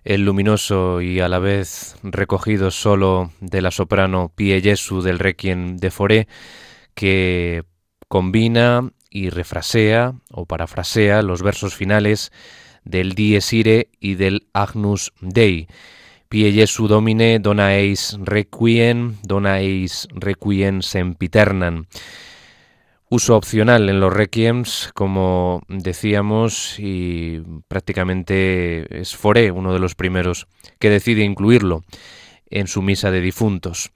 El 0.04 0.24
luminoso 0.24 1.00
y 1.00 1.20
a 1.20 1.28
la 1.28 1.38
vez 1.38 1.96
recogido 2.02 2.70
solo 2.70 3.32
de 3.40 3.62
la 3.62 3.70
soprano 3.70 4.30
Pie 4.34 4.60
Jesu 4.60 5.00
del 5.00 5.18
Requiem 5.18 5.76
de 5.78 5.90
Foré, 5.90 6.28
que 6.94 7.64
combina 8.08 8.90
y 9.10 9.30
refrasea 9.30 10.14
o 10.30 10.46
parafrasea 10.46 11.22
los 11.22 11.42
versos 11.42 11.74
finales 11.74 12.32
del 12.84 13.14
Dies 13.14 13.52
Irae 13.52 13.88
y 13.98 14.14
del 14.14 14.46
Agnus 14.52 15.12
Dei. 15.20 15.68
Pie 16.28 16.52
Jesu 16.52 16.88
Domine 16.88 17.38
dona 17.38 17.76
eis 17.76 18.18
requiem, 18.20 19.16
dona 19.22 19.60
eis 19.60 20.08
requiem 20.12 20.82
sempiternan. 20.82 21.86
Uso 23.10 23.36
opcional 23.36 23.88
en 23.90 24.00
los 24.00 24.12
requiems, 24.12 24.90
como 24.94 25.62
decíamos, 25.68 26.76
y 26.78 27.42
prácticamente 27.68 29.00
es 29.00 29.14
Foré 29.14 29.50
uno 29.50 29.72
de 29.72 29.78
los 29.78 29.94
primeros 29.94 30.46
que 30.78 30.90
decide 30.90 31.22
incluirlo 31.22 31.84
en 32.50 32.66
su 32.66 32.82
misa 32.82 33.10
de 33.10 33.20
difuntos. 33.20 33.92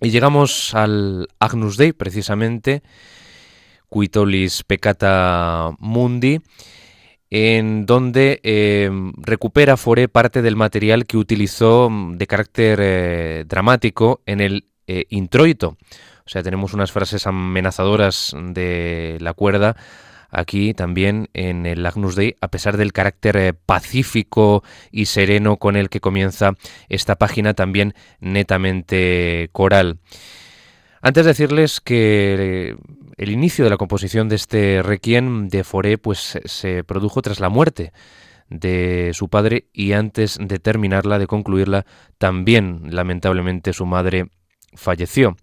Y 0.00 0.10
llegamos 0.10 0.74
al 0.74 1.28
Agnus 1.40 1.76
Dei, 1.76 1.92
precisamente, 1.92 2.82
Quitolis 3.90 4.64
Peccata 4.64 5.70
Mundi, 5.78 6.40
en 7.30 7.86
donde 7.86 8.40
eh, 8.42 8.90
recupera 9.16 9.76
Foré 9.76 10.08
parte 10.08 10.42
del 10.42 10.56
material 10.56 11.06
que 11.06 11.16
utilizó 11.16 11.90
de 11.90 12.26
carácter 12.26 12.78
eh, 12.82 13.44
dramático 13.46 14.22
en 14.26 14.40
el 14.40 14.66
eh, 14.86 15.06
introito. 15.10 15.76
O 16.24 16.28
sea, 16.28 16.42
tenemos 16.42 16.74
unas 16.74 16.92
frases 16.92 17.26
amenazadoras 17.26 18.34
de 18.36 19.18
la 19.20 19.34
cuerda 19.34 19.76
aquí 20.32 20.72
también 20.74 21.28
en 21.34 21.66
el 21.66 21.84
Agnus 21.86 22.16
Dei, 22.16 22.36
a 22.40 22.48
pesar 22.48 22.76
del 22.76 22.92
carácter 22.92 23.54
pacífico 23.54 24.64
y 24.90 25.06
sereno 25.06 25.58
con 25.58 25.76
el 25.76 25.90
que 25.90 26.00
comienza 26.00 26.52
esta 26.88 27.16
página, 27.16 27.54
también 27.54 27.94
netamente 28.20 29.50
coral. 29.52 29.98
Antes 31.02 31.24
de 31.24 31.30
decirles 31.30 31.80
que 31.80 32.76
el 33.16 33.30
inicio 33.30 33.64
de 33.64 33.70
la 33.70 33.76
composición 33.76 34.28
de 34.28 34.36
este 34.36 34.82
requiem 34.82 35.48
de 35.48 35.64
Foré 35.64 35.98
pues 35.98 36.38
se 36.44 36.84
produjo 36.84 37.22
tras 37.22 37.40
la 37.40 37.48
muerte 37.48 37.92
de 38.48 39.10
su 39.14 39.28
padre 39.28 39.66
y 39.72 39.92
antes 39.92 40.38
de 40.40 40.58
terminarla, 40.58 41.18
de 41.18 41.26
concluirla, 41.26 41.86
también 42.18 42.82
lamentablemente 42.90 43.72
su 43.72 43.86
madre 43.86 44.28
falleció. 44.74 45.36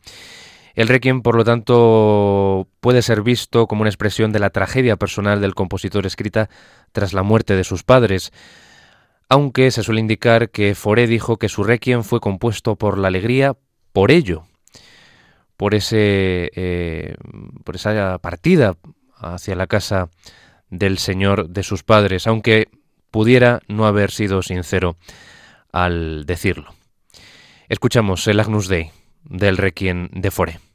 El 0.80 0.88
requiem, 0.88 1.22
por 1.22 1.36
lo 1.36 1.44
tanto, 1.44 2.70
puede 2.80 3.02
ser 3.02 3.22
visto 3.22 3.68
como 3.68 3.82
una 3.82 3.90
expresión 3.90 4.32
de 4.32 4.40
la 4.40 4.50
tragedia 4.50 4.96
personal 4.96 5.42
del 5.42 5.54
compositor 5.54 6.06
escrita 6.06 6.50
tras 6.94 7.12
la 7.12 7.22
muerte 7.22 7.58
de 7.58 7.66
sus 7.66 7.84
padres, 7.84 8.32
aunque 9.28 9.72
se 9.72 9.84
suele 9.84 10.00
indicar 10.00 10.52
que 10.52 10.76
Foré 10.76 11.06
dijo 11.06 11.36
que 11.36 11.50
su 11.50 11.66
requiem 11.66 12.04
fue 12.04 12.22
compuesto 12.22 12.78
por 12.78 12.98
la 12.98 13.10
alegría 13.10 13.58
por 13.92 14.10
ello, 14.10 14.46
por, 15.58 15.76
ese, 15.76 16.50
eh, 16.56 17.16
por 17.66 17.76
esa 17.76 18.18
partida 18.20 18.78
hacia 19.18 19.58
la 19.58 19.68
casa 19.68 20.10
del 20.70 20.98
Señor 20.98 21.50
de 21.50 21.64
sus 21.64 21.84
padres, 21.84 22.26
aunque 22.26 22.70
pudiera 23.12 23.60
no 23.68 23.86
haber 23.86 24.12
sido 24.12 24.42
sincero 24.44 24.96
al 25.74 26.26
decirlo. 26.26 26.74
Escuchamos 27.68 28.26
el 28.28 28.40
Agnus 28.40 28.70
Dei 28.70 28.92
del 29.26 29.58
Requiem 29.58 30.08
de 30.14 30.32
Fore. 30.32 30.68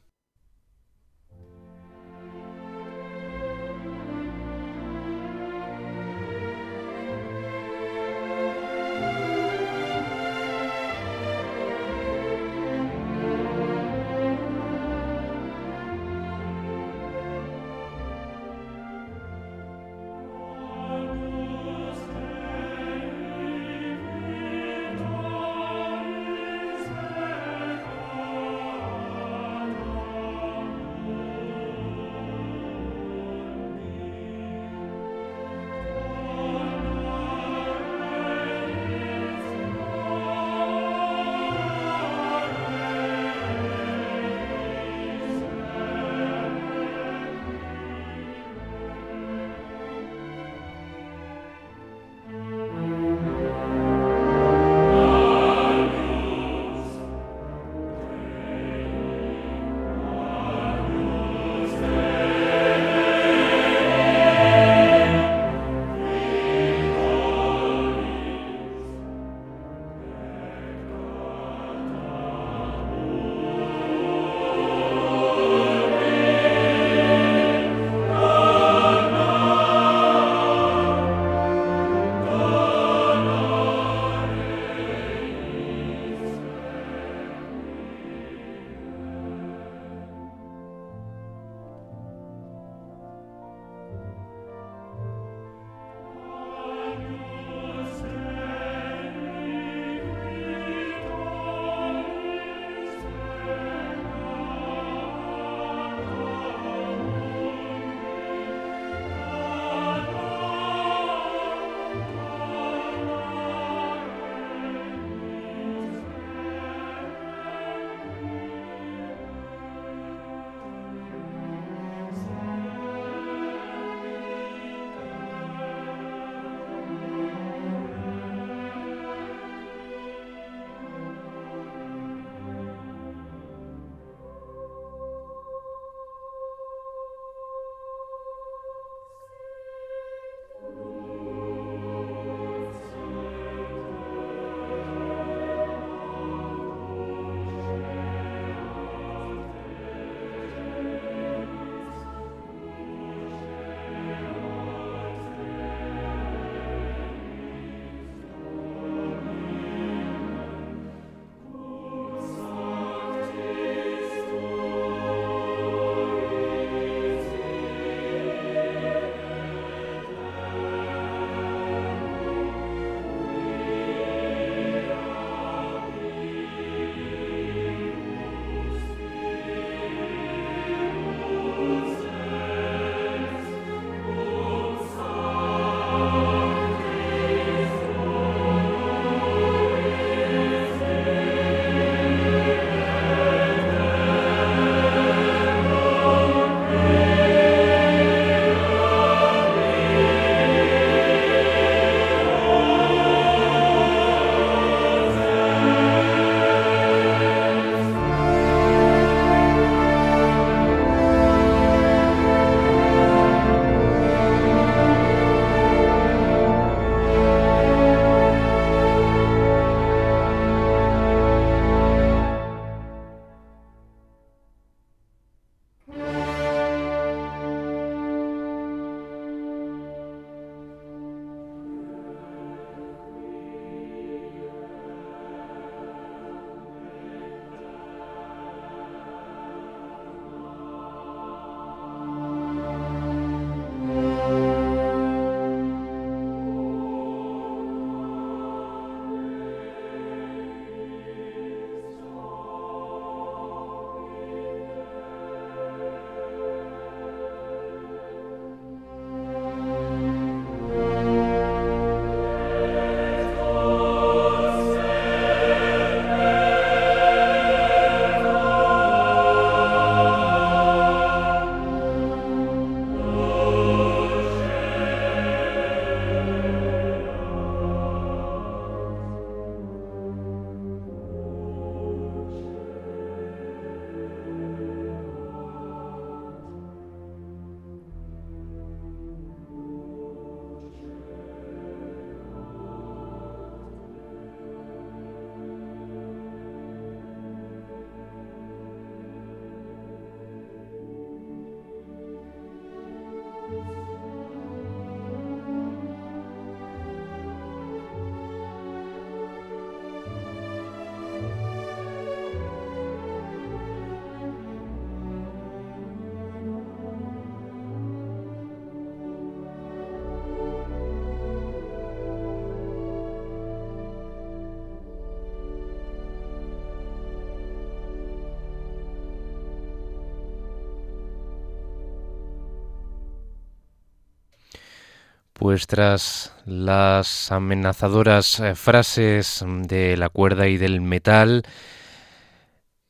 Pues 335.45 335.67
tras 335.67 336.33
las 336.47 337.31
amenazadoras 337.31 338.39
eh, 338.39 338.55
frases 338.55 339.45
de 339.67 339.95
la 339.95 340.09
cuerda 340.09 340.47
y 340.47 340.57
del 340.57 340.81
metal, 340.81 341.43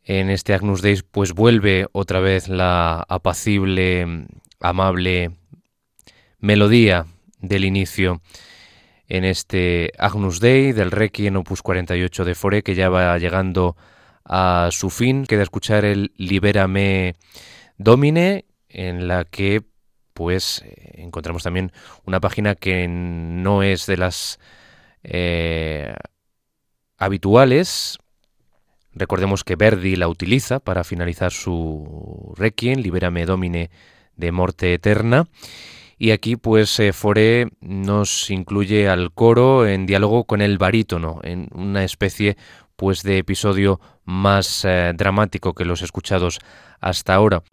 en 0.06 0.30
este 0.30 0.54
Agnus 0.54 0.82
Dei 0.82 1.02
pues 1.12 1.34
vuelve 1.34 1.88
otra 1.92 2.22
vez 2.22 2.48
la 2.48 3.06
apacible, 3.10 4.26
amable 4.62 5.32
melodía 6.40 7.08
del 7.40 7.66
inicio 7.66 8.22
en 9.10 9.26
este 9.26 9.92
Agnus 9.98 10.40
Dei 10.40 10.72
del 10.72 10.92
Requiem 10.92 11.36
Opus 11.36 11.62
48 11.62 12.24
de 12.24 12.36
Fore 12.36 12.64
que 12.64 12.74
ya 12.74 12.88
va 12.88 13.18
llegando 13.18 13.76
a 14.24 14.70
su 14.72 14.90
fin. 14.90 15.26
Queda 15.26 15.44
escuchar 15.44 15.84
el 15.84 16.14
Libérame 16.16 17.16
Domine 17.78 18.46
en 18.70 19.10
la 19.10 19.26
que 19.26 19.75
pues 20.16 20.64
encontramos 20.94 21.44
también 21.44 21.74
una 22.06 22.22
página 22.22 22.56
que 22.56 22.88
no 22.88 23.64
es 23.64 23.86
de 23.86 23.98
las 23.98 24.40
eh, 25.04 25.94
habituales. 26.98 28.00
Recordemos 28.94 29.44
que 29.44 29.58
Verdi 29.58 29.98
la 29.98 30.08
utiliza 30.08 30.62
para 30.62 30.86
finalizar 30.86 31.34
su 31.34 32.34
Requiem, 32.38 32.80
Libérame 32.80 33.26
Domine 33.26 33.70
de 34.16 34.32
Morte 34.32 34.74
Eterna. 34.74 35.28
Y 35.98 36.12
aquí 36.12 36.38
pues 36.38 36.80
eh, 36.80 37.48
nos 37.60 38.30
incluye 38.32 38.88
al 38.88 39.12
coro 39.12 39.68
en 39.68 39.86
diálogo 39.86 40.24
con 40.24 40.42
el 40.42 40.58
barítono, 40.58 41.20
en 41.24 41.50
una 41.52 41.84
especie 41.84 42.38
pues 42.78 43.04
de 43.04 43.18
episodio 43.18 43.82
más 44.06 44.64
eh, 44.64 44.94
dramático 44.96 45.54
que 45.54 45.66
los 45.66 45.82
escuchados 45.82 46.40
hasta 46.80 47.14
ahora. 47.14 47.44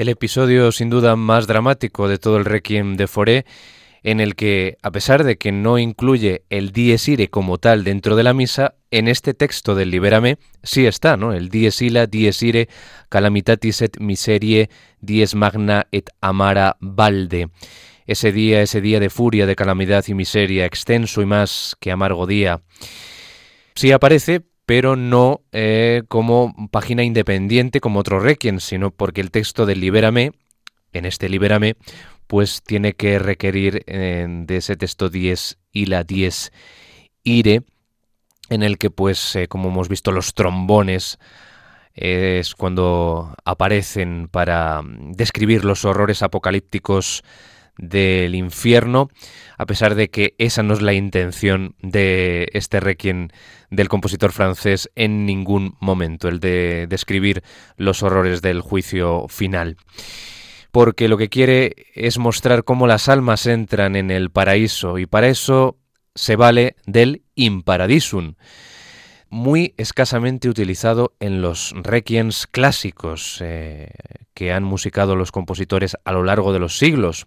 El 0.00 0.08
episodio 0.08 0.72
sin 0.72 0.88
duda 0.88 1.14
más 1.14 1.46
dramático 1.46 2.08
de 2.08 2.16
todo 2.16 2.38
el 2.38 2.46
Requiem 2.46 2.96
de 2.96 3.06
Foré, 3.06 3.44
en 4.02 4.20
el 4.20 4.34
que, 4.34 4.78
a 4.80 4.90
pesar 4.90 5.24
de 5.24 5.36
que 5.36 5.52
no 5.52 5.76
incluye 5.76 6.44
el 6.48 6.72
dies 6.72 7.06
ire 7.06 7.28
como 7.28 7.58
tal 7.58 7.84
dentro 7.84 8.16
de 8.16 8.22
la 8.22 8.32
misa, 8.32 8.76
en 8.90 9.08
este 9.08 9.34
texto 9.34 9.74
del 9.74 9.90
Libérame 9.90 10.38
sí 10.62 10.86
está, 10.86 11.18
¿no? 11.18 11.34
El 11.34 11.50
dies 11.50 11.82
ila, 11.82 12.06
dies 12.06 12.42
ire, 12.42 12.70
calamitatis 13.10 13.82
et 13.82 14.00
miserie, 14.00 14.70
dies 15.02 15.34
magna 15.34 15.86
et 15.92 16.08
amara 16.22 16.78
valde. 16.80 17.50
Ese 18.06 18.32
día, 18.32 18.62
ese 18.62 18.80
día 18.80 19.00
de 19.00 19.10
furia, 19.10 19.44
de 19.44 19.54
calamidad 19.54 20.06
y 20.08 20.14
miseria, 20.14 20.64
extenso 20.64 21.20
y 21.20 21.26
más 21.26 21.76
que 21.78 21.90
amargo 21.92 22.26
día. 22.26 22.62
Sí 23.74 23.92
aparece, 23.92 24.46
pero 24.70 24.94
no 24.94 25.40
eh, 25.50 26.04
como 26.06 26.54
página 26.70 27.02
independiente 27.02 27.80
como 27.80 27.98
otro 27.98 28.20
Requiem, 28.20 28.60
sino 28.60 28.92
porque 28.92 29.20
el 29.20 29.32
texto 29.32 29.66
del 29.66 29.80
Libérame, 29.80 30.30
en 30.92 31.06
este 31.06 31.28
Libérame, 31.28 31.74
pues 32.28 32.62
tiene 32.62 32.92
que 32.92 33.18
requerir 33.18 33.82
eh, 33.88 34.28
de 34.28 34.56
ese 34.56 34.76
texto 34.76 35.08
10 35.08 35.58
y 35.72 35.86
la 35.86 36.04
10 36.04 36.52
ire, 37.24 37.62
en 38.48 38.62
el 38.62 38.78
que 38.78 38.90
pues 38.90 39.34
eh, 39.34 39.48
como 39.48 39.70
hemos 39.70 39.88
visto 39.88 40.12
los 40.12 40.34
trombones 40.34 41.18
es 41.92 42.54
cuando 42.54 43.34
aparecen 43.44 44.28
para 44.30 44.82
describir 44.84 45.64
los 45.64 45.84
horrores 45.84 46.22
apocalípticos 46.22 47.24
del 47.80 48.34
infierno, 48.34 49.08
a 49.58 49.66
pesar 49.66 49.94
de 49.94 50.08
que 50.08 50.34
esa 50.38 50.62
no 50.62 50.74
es 50.74 50.82
la 50.82 50.92
intención 50.92 51.74
de 51.82 52.48
este 52.52 52.80
requiem 52.80 53.28
del 53.70 53.88
compositor 53.88 54.32
francés 54.32 54.90
en 54.94 55.26
ningún 55.26 55.76
momento, 55.80 56.28
el 56.28 56.40
de 56.40 56.86
describir 56.88 57.42
los 57.76 58.02
horrores 58.02 58.42
del 58.42 58.60
juicio 58.60 59.26
final. 59.28 59.76
Porque 60.70 61.08
lo 61.08 61.18
que 61.18 61.28
quiere 61.28 61.74
es 61.94 62.18
mostrar 62.18 62.64
cómo 62.64 62.86
las 62.86 63.08
almas 63.08 63.46
entran 63.46 63.96
en 63.96 64.10
el 64.10 64.30
paraíso 64.30 64.98
y 64.98 65.06
para 65.06 65.28
eso 65.28 65.76
se 66.14 66.36
vale 66.36 66.76
del 66.86 67.22
imparadisum 67.34 68.34
muy 69.30 69.74
escasamente 69.76 70.48
utilizado 70.48 71.14
en 71.20 71.40
los 71.40 71.72
requiems 71.76 72.46
clásicos 72.48 73.38
eh, 73.40 73.90
que 74.34 74.52
han 74.52 74.64
musicado 74.64 75.16
los 75.16 75.32
compositores 75.32 75.96
a 76.04 76.12
lo 76.12 76.24
largo 76.24 76.52
de 76.52 76.58
los 76.58 76.76
siglos. 76.76 77.26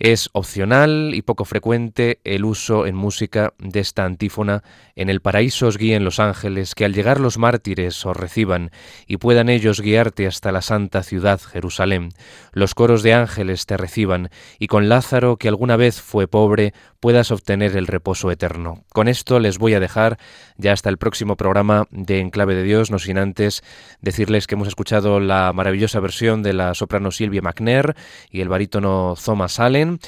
Es 0.00 0.30
opcional 0.32 1.12
y 1.14 1.20
poco 1.20 1.44
frecuente 1.44 2.20
el 2.24 2.46
uso 2.46 2.86
en 2.86 2.96
música 2.96 3.52
de 3.58 3.80
esta 3.80 4.06
antífona 4.06 4.64
En 4.96 5.10
el 5.10 5.20
paraíso 5.20 5.66
os 5.66 5.76
guíen 5.76 6.04
los 6.04 6.18
ángeles, 6.18 6.74
que 6.74 6.86
al 6.86 6.94
llegar 6.94 7.20
los 7.20 7.36
mártires 7.36 8.06
os 8.06 8.16
reciban 8.16 8.70
y 9.06 9.18
puedan 9.18 9.50
ellos 9.50 9.82
guiarte 9.82 10.26
hasta 10.26 10.52
la 10.52 10.62
santa 10.62 11.02
ciudad 11.02 11.38
Jerusalén. 11.38 12.08
Los 12.52 12.74
coros 12.74 13.02
de 13.02 13.12
ángeles 13.12 13.66
te 13.66 13.76
reciban 13.76 14.30
y 14.58 14.68
con 14.68 14.88
Lázaro, 14.88 15.36
que 15.36 15.48
alguna 15.48 15.76
vez 15.76 16.00
fue 16.00 16.26
pobre, 16.26 16.72
puedas 17.00 17.30
obtener 17.30 17.76
el 17.76 17.86
reposo 17.86 18.30
eterno. 18.30 18.84
Con 18.92 19.08
esto 19.08 19.40
les 19.40 19.58
voy 19.58 19.74
a 19.74 19.80
dejar 19.80 20.18
ya 20.56 20.72
hasta 20.72 20.90
el 20.90 20.98
próximo 20.98 21.36
programa 21.36 21.86
de 21.90 22.20
Enclave 22.20 22.54
de 22.54 22.62
Dios, 22.62 22.90
no 22.90 22.98
sin 22.98 23.18
antes 23.18 23.62
decirles 24.00 24.46
que 24.46 24.54
hemos 24.54 24.68
escuchado 24.68 25.18
la 25.18 25.52
maravillosa 25.52 26.00
versión 26.00 26.42
de 26.42 26.52
la 26.52 26.74
soprano 26.74 27.10
Silvia 27.10 27.42
McNair 27.42 27.96
y 28.30 28.40
el 28.42 28.48
barítono 28.48 29.14
Thomas 29.22 29.58
Allen 29.58 29.98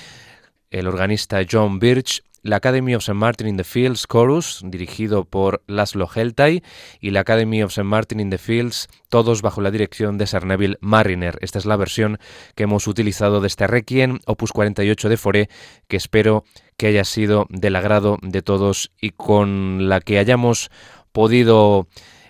el 0.72 0.88
organista 0.88 1.43
John 1.49 1.78
Birch, 1.78 2.22
la 2.43 2.57
Academy 2.57 2.95
of 2.95 3.03
St. 3.03 3.14
Martin 3.14 3.47
in 3.47 3.57
the 3.57 3.64
Fields 3.64 4.07
Chorus, 4.07 4.61
dirigido 4.64 5.24
por 5.24 5.62
Laszlo 5.66 6.09
Heltay, 6.12 6.62
y 7.01 7.11
la 7.11 7.20
Academy 7.20 7.62
of 7.62 7.70
St. 7.70 7.84
Martin 7.84 8.20
in 8.20 8.30
the 8.30 8.38
Fields, 8.38 8.88
todos 9.09 9.43
bajo 9.43 9.61
la 9.61 9.70
dirección 9.70 10.18
de 10.18 10.26
Sir 10.26 10.45
Neville 10.45 10.76
Mariner. 10.80 11.38
Esta 11.40 11.59
es 11.59 11.66
la 11.66 11.76
versión 11.76 12.18
que 12.55 12.64
hemos 12.64 12.86
utilizado 12.86 13.40
de 13.40 13.47
este 13.47 13.66
Requiem, 13.66 14.18
opus 14.26 14.53
48 14.53 15.09
de 15.09 15.16
Foré, 15.16 15.49
que 15.88 15.97
espero 15.97 16.45
que 16.76 16.88
haya 16.88 17.05
sido 17.05 17.47
del 17.49 17.76
agrado 17.76 18.18
de 18.22 18.43
todos 18.43 18.90
y 19.01 19.11
con 19.11 19.88
la 19.88 20.01
que 20.01 20.18
hayamos 20.18 20.70
podido 21.12 21.86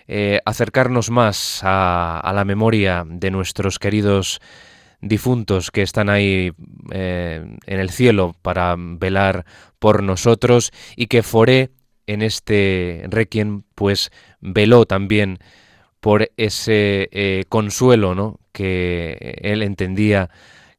eh, 0.09 0.41
acercarnos 0.45 1.11
más 1.11 1.61
a 1.63 2.33
la 2.35 2.45
memoria 2.45 3.05
de 3.07 3.31
nuestros 3.31 3.79
queridos 3.79 4.41
difuntos 5.03 5.71
que 5.71 5.83
están 5.83 6.09
ahí 6.09 6.53
eh, 6.93 7.57
en 7.67 7.81
el 7.81 7.91
cielo 7.91 8.35
para 8.41 8.77
velar 8.79 9.45
por 9.79 10.03
nosotros 10.03 10.73
y 10.97 11.09
que 11.09 11.23
Foré 11.23 11.71
en 12.07 12.23
este 12.23 13.05
requiem 13.09 13.63
pues 13.75 14.11
veló 14.41 14.87
también 14.87 15.39
por 16.01 16.31
ese 16.37 17.09
eh, 17.13 17.45
consuelo 17.49 18.15
¿no? 18.15 18.41
que 18.53 19.39
él 19.43 19.63
entendía 19.63 20.31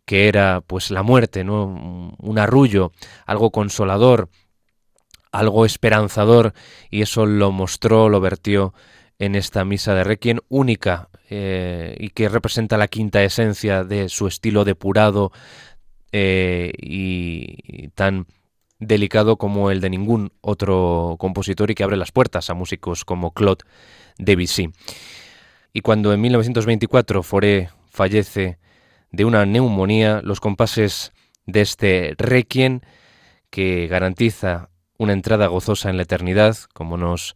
que 0.05 0.27
era 0.27 0.61
pues 0.61 0.91
la 0.91 1.03
muerte, 1.03 1.43
¿no? 1.43 2.15
un 2.17 2.39
arrullo, 2.39 2.91
algo 3.25 3.51
consolador, 3.51 4.29
algo 5.31 5.65
esperanzador 5.65 6.53
y 6.89 7.01
eso 7.01 7.25
lo 7.25 7.51
mostró, 7.51 8.09
lo 8.09 8.19
vertió 8.19 8.73
en 9.25 9.35
esta 9.35 9.63
misa 9.63 9.93
de 9.93 10.03
Requiem 10.03 10.39
única 10.49 11.09
eh, 11.29 11.95
y 11.97 12.09
que 12.09 12.27
representa 12.27 12.77
la 12.77 12.87
quinta 12.87 13.23
esencia 13.23 13.83
de 13.83 14.09
su 14.09 14.27
estilo 14.27 14.65
depurado 14.65 15.31
eh, 16.11 16.73
y, 16.77 17.87
tan 17.95 18.27
delicado 18.79 19.37
como 19.37 19.71
el 19.71 19.79
de 19.79 19.89
ningún 19.89 20.33
otro 20.41 21.15
compositor 21.17 21.71
y 21.71 21.75
que 21.75 21.83
abre 21.83 21.95
las 21.95 22.11
puertas 22.11 22.49
a 22.49 22.53
músicos 22.53 23.05
como 23.05 23.31
Claude 23.31 23.63
Debussy. 24.17 24.71
Y 25.71 25.81
cuando 25.81 26.13
en 26.13 26.19
1924 26.19 27.23
Foré 27.23 27.69
fallece 27.89 28.59
de 29.11 29.25
una 29.25 29.45
neumonía, 29.45 30.21
los 30.21 30.41
compases 30.41 31.13
de 31.45 31.61
este 31.61 32.15
Requiem, 32.17 32.81
que 33.49 33.87
garantiza 33.87 34.69
una 34.97 35.13
entrada 35.13 35.47
gozosa 35.47 35.89
en 35.89 35.97
la 35.97 36.03
eternidad, 36.03 36.57
como 36.73 36.97
nos 36.97 37.35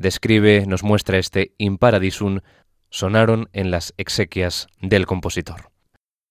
describe, 0.00 0.64
nos 0.66 0.82
muestra 0.82 1.18
este 1.18 1.54
Imparadisum, 1.58 2.40
sonaron 2.88 3.48
en 3.52 3.70
las 3.70 3.94
exequias 3.98 4.66
del 4.80 5.06
compositor. 5.06 5.70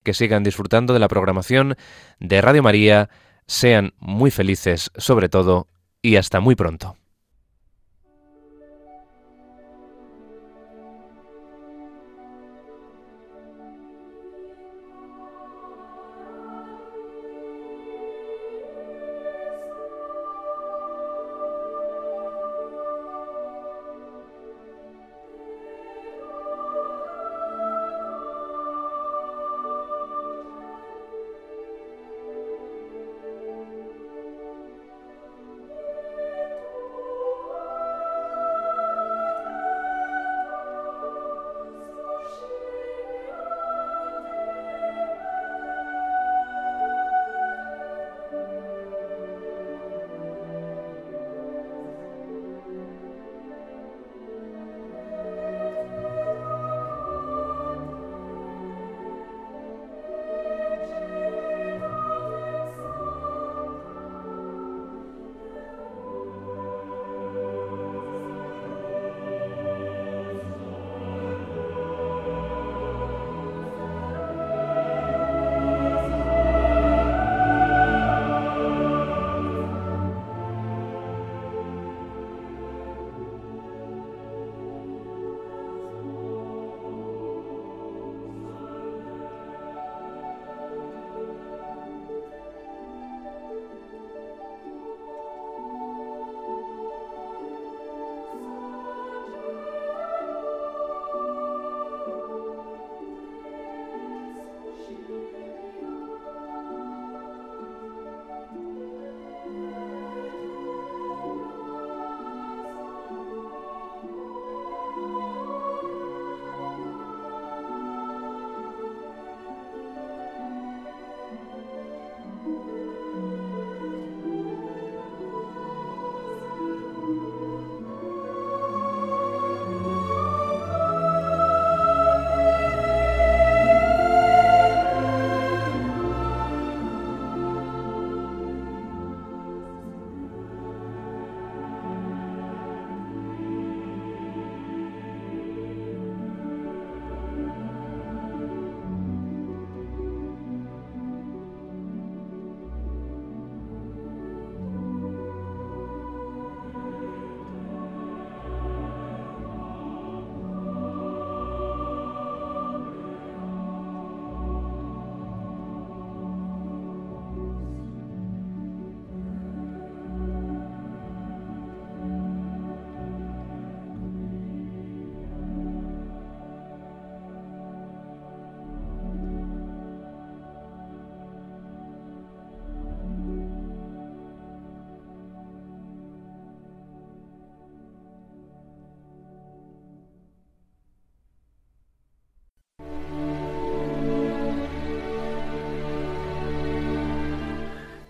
Que 0.03 0.13
sigan 0.13 0.43
disfrutando 0.43 0.93
de 0.93 0.99
la 0.99 1.07
programación 1.07 1.75
de 2.19 2.41
Radio 2.41 2.63
María, 2.63 3.09
sean 3.45 3.93
muy 3.99 4.31
felices 4.31 4.91
sobre 4.97 5.29
todo 5.29 5.67
y 6.01 6.15
hasta 6.15 6.39
muy 6.39 6.55
pronto. 6.55 6.97